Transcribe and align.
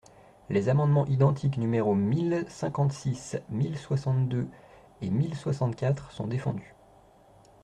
Les 0.49 0.67
amendements 0.67 1.05
identiques 1.05 1.59
numéros 1.59 1.93
mille 1.93 2.43
cinquante-six, 2.47 3.37
mille 3.49 3.77
soixante-deux 3.77 4.47
et 4.99 5.11
mille 5.11 5.35
soixante-quatre 5.35 6.09
sont 6.11 6.25
défendus. 6.25 6.73